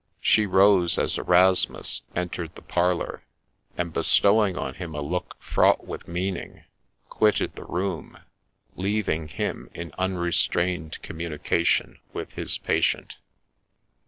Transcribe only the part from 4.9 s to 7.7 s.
a look fraught with meaning, quitted the